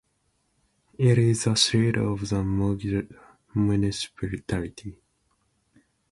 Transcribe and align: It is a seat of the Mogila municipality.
It 0.97 1.19
is 1.19 1.45
a 1.45 1.55
seat 1.55 1.95
of 1.95 2.21
the 2.27 2.37
Mogila 2.37 3.07
municipality. 3.53 4.97